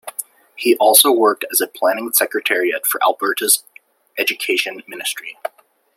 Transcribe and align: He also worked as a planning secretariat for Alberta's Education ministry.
He 0.55 0.75
also 0.77 1.11
worked 1.11 1.45
as 1.51 1.61
a 1.61 1.67
planning 1.67 2.11
secretariat 2.11 2.87
for 2.87 2.99
Alberta's 3.03 3.63
Education 4.17 4.81
ministry. 4.87 5.37